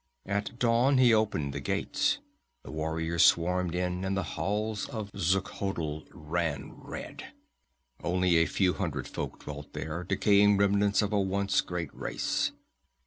"At 0.25 0.57
dawn 0.57 0.97
he 0.97 1.13
opened 1.13 1.53
the 1.53 1.59
gates. 1.59 2.17
The 2.63 2.71
warriors 2.71 3.21
swarmed 3.21 3.75
in 3.75 4.03
and 4.03 4.17
the 4.17 4.23
halls 4.33 4.89
of 4.89 5.11
Xuchotl 5.15 6.07
ran 6.11 6.73
red. 6.73 7.25
Only 8.03 8.37
a 8.37 8.47
few 8.47 8.73
hundred 8.73 9.07
folk 9.07 9.43
dwelt 9.43 9.73
there, 9.73 10.03
decaying 10.03 10.57
remnants 10.57 11.03
of 11.03 11.13
a 11.13 11.21
once 11.21 11.61
great 11.61 11.93
race. 11.93 12.51